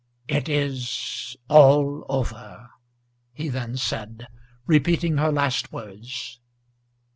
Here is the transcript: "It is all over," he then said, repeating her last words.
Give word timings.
"It 0.27 0.49
is 0.49 1.37
all 1.47 2.07
over," 2.09 2.71
he 3.33 3.49
then 3.49 3.77
said, 3.77 4.27
repeating 4.65 5.17
her 5.17 5.31
last 5.31 5.71
words. 5.71 6.39